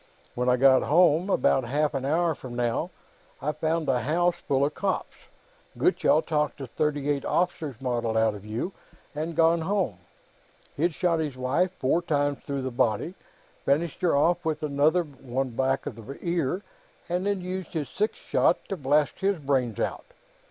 [0.33, 2.89] When I got home, about half an hour from now,
[3.39, 5.13] I found the house full of cops.
[5.77, 8.73] Gutchall talked the .38 officers' model out of you,
[9.13, 9.99] and gone home;
[10.75, 13.13] he'd shot his wife four times through the body,
[13.63, 16.63] finished her off with another one back of the ear,
[17.07, 20.05] and then used his sixth shot to blast his brains out.